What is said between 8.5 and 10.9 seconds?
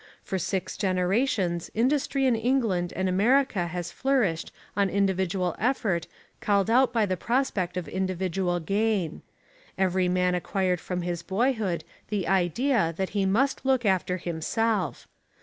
gain. Every man acquired